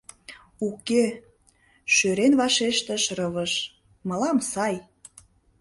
—Уке,— 0.67 1.03
шӧрен 1.93 2.33
вашештыш 2.39 3.03
Рывыж,— 3.17 3.53
мылам 4.07 4.37
сай. 4.51 4.75